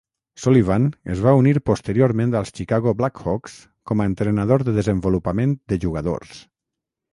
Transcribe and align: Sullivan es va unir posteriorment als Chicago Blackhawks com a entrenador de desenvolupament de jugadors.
Sullivan 0.43 0.85
es 1.15 1.19
va 1.25 1.33
unir 1.41 1.53
posteriorment 1.71 2.33
als 2.39 2.53
Chicago 2.61 2.95
Blackhawks 3.03 3.59
com 3.91 4.01
a 4.01 4.09
entrenador 4.13 4.67
de 4.71 4.77
desenvolupament 4.81 5.57
de 5.75 5.83
jugadors. 5.87 6.45